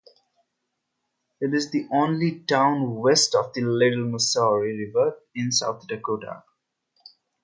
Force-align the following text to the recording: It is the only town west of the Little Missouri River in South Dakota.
It 1.39 1.53
is 1.53 1.69
the 1.69 1.87
only 1.93 2.39
town 2.39 2.95
west 2.95 3.35
of 3.35 3.53
the 3.53 3.61
Little 3.61 4.09
Missouri 4.09 4.87
River 4.87 5.19
in 5.35 5.51
South 5.51 5.85
Dakota. 5.85 6.41